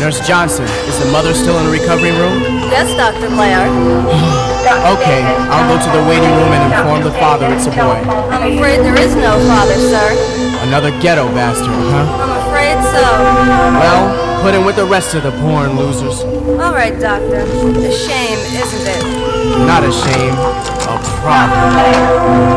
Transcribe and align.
Nurse 0.00 0.26
Johnson, 0.26 0.64
is 0.88 0.98
the 0.98 1.12
mother 1.12 1.34
still 1.34 1.58
in 1.58 1.66
the 1.66 1.70
recovery 1.70 2.10
room? 2.12 2.40
Yes, 2.72 2.88
Dr. 2.96 3.28
Blair. 3.28 3.68
Okay, 4.60 5.24
I'll 5.50 5.66
go 5.68 5.82
to 5.82 5.90
the 5.90 6.04
waiting 6.08 6.30
room 6.30 6.52
and 6.52 6.72
inform 6.72 7.02
the 7.02 7.18
father 7.18 7.46
it's 7.48 7.66
a 7.66 7.70
boy. 7.70 7.98
I'm 8.30 8.56
afraid 8.56 8.80
there 8.80 8.98
is 8.98 9.16
no 9.16 9.38
father, 9.48 9.74
sir. 9.74 10.12
Another 10.68 10.90
ghetto 11.00 11.26
bastard, 11.34 11.68
huh? 11.68 12.06
I'm 12.20 12.46
afraid 12.46 12.76
so. 12.92 13.02
Well, 13.80 14.42
put 14.42 14.54
him 14.54 14.64
with 14.64 14.76
the 14.76 14.84
rest 14.84 15.14
of 15.14 15.22
the 15.22 15.32
porn 15.40 15.76
losers. 15.76 16.20
All 16.60 16.72
right, 16.72 16.98
Doctor. 17.00 17.40
A 17.40 17.92
shame, 17.92 18.38
isn't 18.52 18.86
it? 18.86 19.02
Not 19.66 19.82
a 19.82 19.90
shame, 19.90 20.34
a 20.36 21.00
problem. 21.24 22.49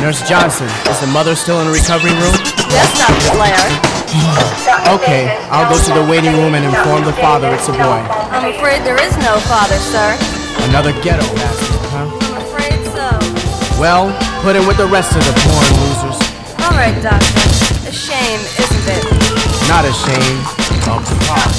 Nurse 0.00 0.22
Johnson, 0.28 0.68
is 0.88 1.00
the 1.00 1.10
mother 1.12 1.34
still 1.34 1.60
in 1.60 1.66
the 1.66 1.72
recovery 1.72 2.12
room? 2.12 2.32
Yes, 2.70 2.88
Dr. 2.96 3.36
Blair. 3.36 3.60
Okay, 4.94 5.28
I'll 5.52 5.68
go 5.68 5.76
to 5.76 5.92
the 5.92 6.06
waiting 6.08 6.32
room 6.32 6.54
and 6.54 6.64
inform 6.64 7.04
the 7.04 7.12
father 7.12 7.52
it's 7.52 7.68
a 7.68 7.72
boy. 7.72 8.00
I'm 8.32 8.54
afraid 8.54 8.80
there 8.86 8.96
is 8.96 9.12
no 9.18 9.36
father, 9.50 9.76
sir. 9.76 10.16
Another 10.70 10.92
ghetto 11.02 11.26
bastard, 11.34 11.76
huh? 11.92 12.08
I'm 12.08 12.40
afraid 12.40 12.80
so. 12.88 13.10
Well, 13.78 14.08
put 14.40 14.56
him 14.56 14.66
with 14.66 14.78
the 14.78 14.86
rest 14.86 15.12
of 15.12 15.20
the 15.26 15.34
porn 15.44 15.68
losers. 15.76 16.18
All 16.64 16.72
right, 16.72 16.96
Doctor. 17.02 17.26
A 17.84 17.92
shame, 17.92 18.40
isn't 18.40 18.86
it? 18.88 19.02
Not 19.68 19.84
a 19.84 19.92
shame, 19.92 20.38
a 20.72 20.80
problem. 20.88 21.57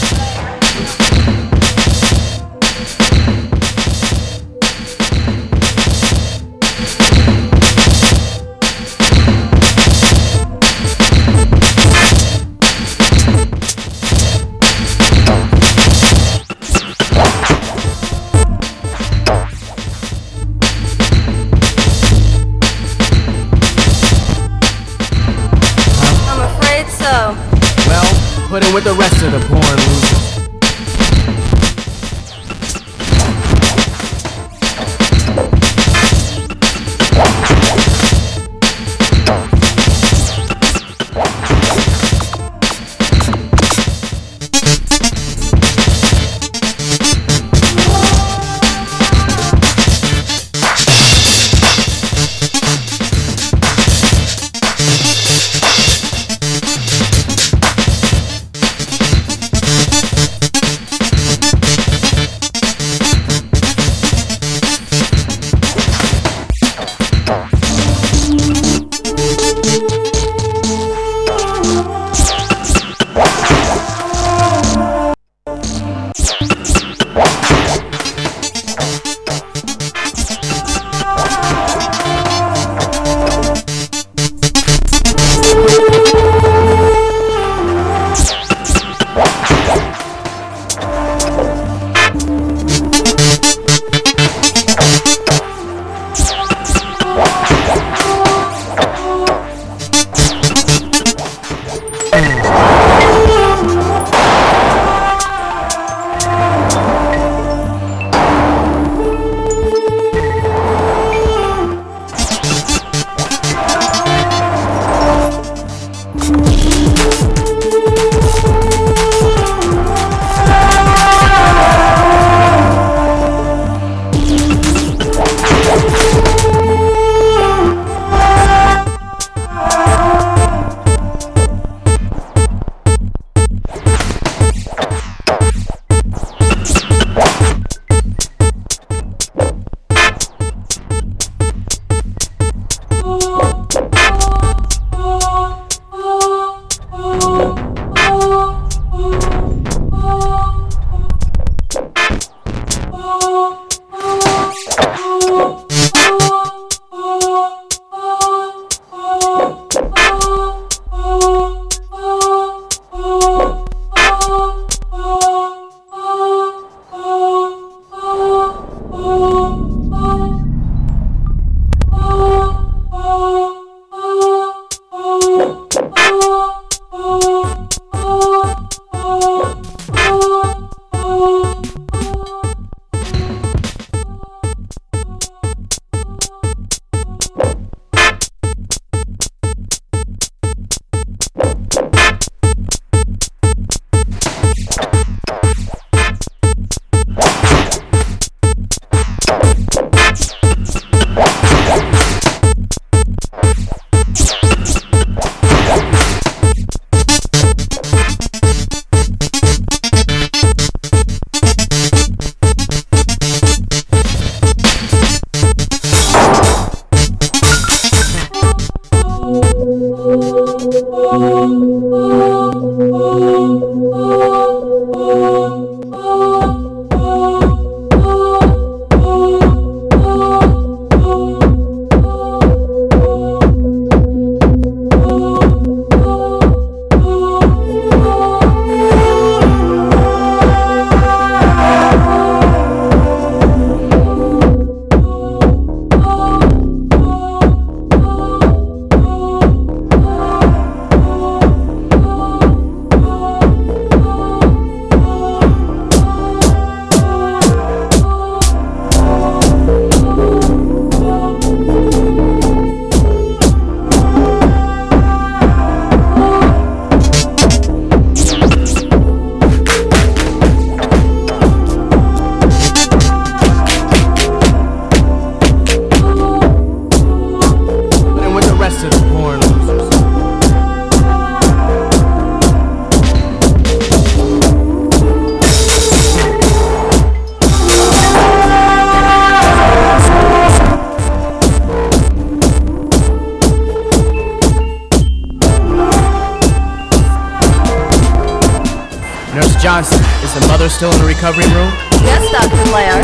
Johnson, 299.69 300.01
is 300.25 300.33
the 300.33 300.41
mother 300.49 300.67
still 300.67 300.89
in 300.89 300.97
the 300.97 301.05
recovery 301.05 301.45
room? 301.53 301.69
Yes, 302.01 302.25
Dr. 302.33 302.57
Blair. 302.73 302.97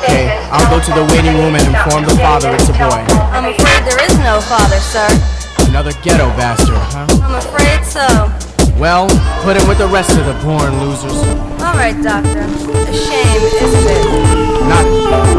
Okay, 0.00 0.32
I'll 0.48 0.64
go 0.72 0.80
to 0.80 0.92
the 0.96 1.04
waiting 1.12 1.36
room 1.36 1.54
and 1.54 1.76
inform 1.76 2.08
the 2.08 2.16
father 2.16 2.54
it's 2.54 2.70
a 2.70 2.72
boy. 2.72 3.04
I'm 3.36 3.44
afraid 3.44 3.84
there 3.84 4.00
is 4.00 4.16
no 4.24 4.40
father, 4.40 4.80
sir. 4.80 5.04
Another 5.68 5.92
ghetto 6.00 6.32
bastard, 6.40 6.80
huh? 6.88 7.04
I'm 7.20 7.34
afraid 7.34 7.84
so. 7.84 8.32
Well, 8.80 9.08
put 9.44 9.60
him 9.60 9.68
with 9.68 9.76
the 9.76 9.88
rest 9.88 10.16
of 10.16 10.24
the 10.24 10.32
born 10.40 10.72
losers. 10.80 11.12
All 11.60 11.76
right, 11.76 12.00
Doctor. 12.02 12.40
A 12.40 12.94
shame, 12.96 13.42
isn't 13.60 13.92
it? 13.92 14.08
Not. 14.64 15.35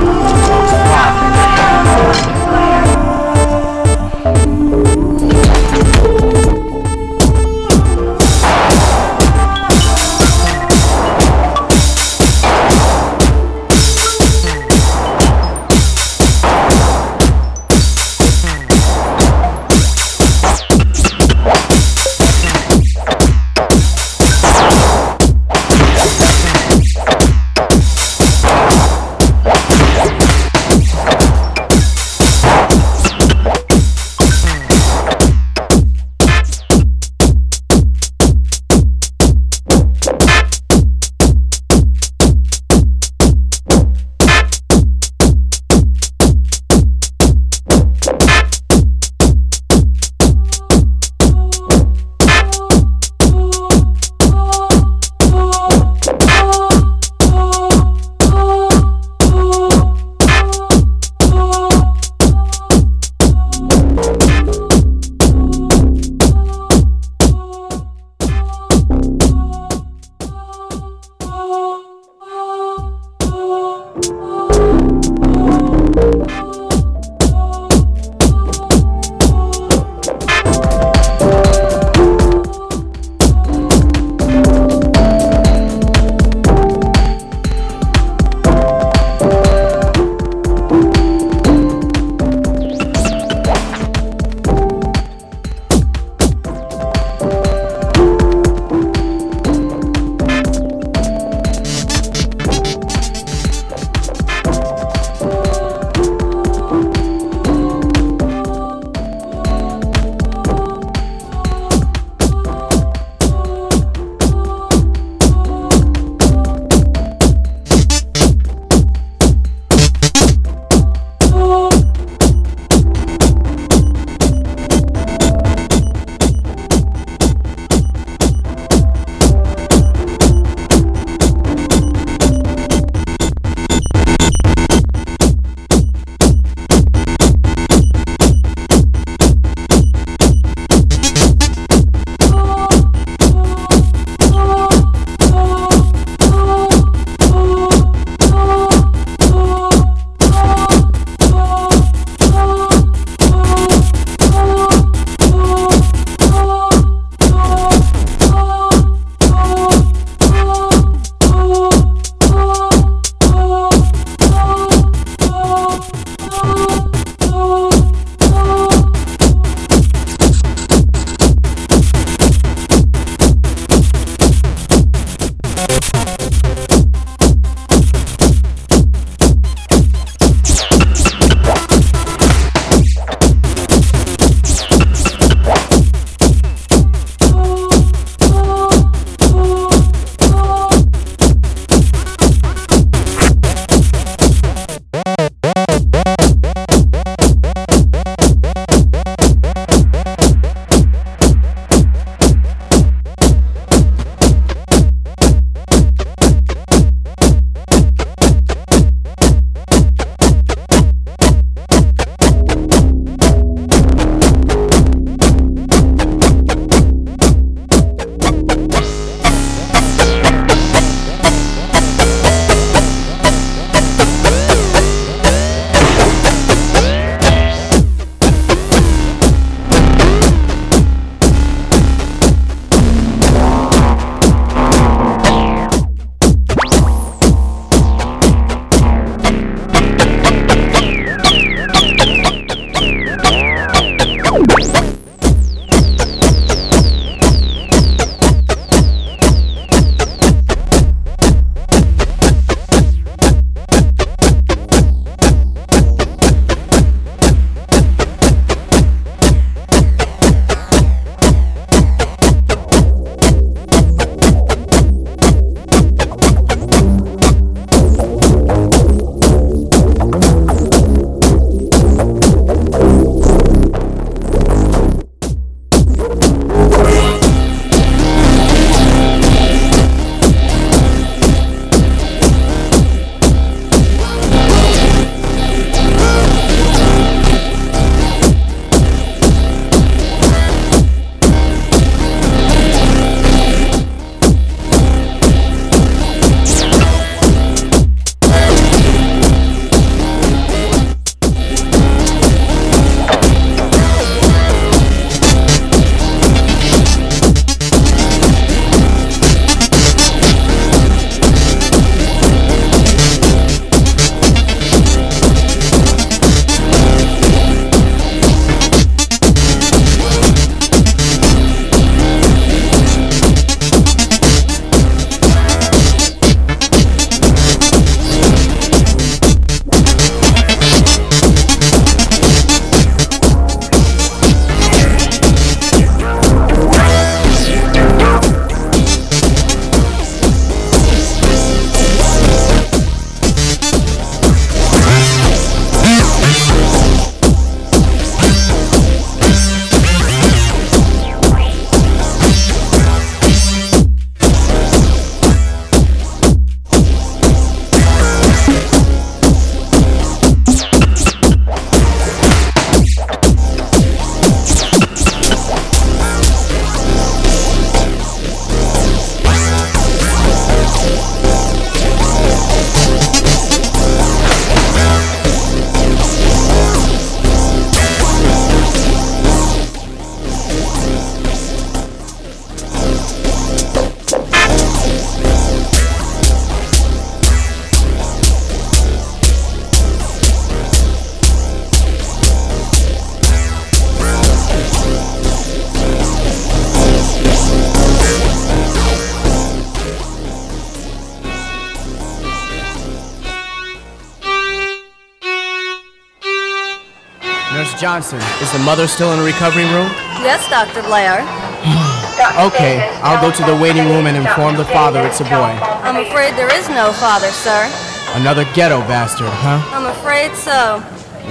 Johnson, 407.76 408.20
is 408.42 408.52
the 408.52 408.60
mother 408.60 408.88
still 408.88 409.12
in 409.14 409.20
the 409.20 409.26
recovery 409.26 409.66
room? 409.66 409.90
Yes, 410.24 410.48
Dr. 410.50 410.82
Blair. 410.84 411.22
Okay, 412.38 412.82
I'll 413.04 413.22
go 413.22 413.30
to 413.30 413.44
the 413.46 413.56
waiting 413.62 413.86
room 413.90 414.08
and 414.08 414.18
inform 414.18 414.58
the 414.58 414.66
father 414.66 415.06
it's 415.06 415.22
a 415.22 415.24
boy. 415.24 415.54
I'm 415.86 415.98
afraid 416.04 416.34
there 416.34 416.52
is 416.54 416.68
no 416.70 416.92
father, 416.94 417.30
sir. 417.30 417.70
Another 418.16 418.44
ghetto 418.56 418.80
bastard, 418.90 419.30
huh? 419.30 419.62
I'm 419.74 419.86
afraid 419.86 420.34
so. 420.34 420.82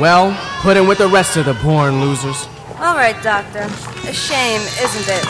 Well, 0.01 0.31
put 0.63 0.77
him 0.77 0.87
with 0.87 0.99
the 0.99 1.09
rest 1.09 1.37
of 1.37 1.47
the 1.47 1.55
born 1.55 2.01
losers. 2.01 2.47
All 2.79 2.95
right, 2.95 3.17
Doctor. 3.23 3.67
A 4.07 4.13
shame, 4.13 4.61
isn't 4.79 5.09
it? 5.11 5.25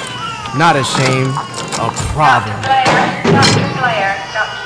Not 0.57 0.77
a 0.77 0.85
shame, 0.85 1.29
a 1.81 1.89
problem. 2.13 2.57
Blair, 2.61 2.85
Dr. 3.25 3.69
Blair, 3.81 4.13
Dr. 4.37 4.66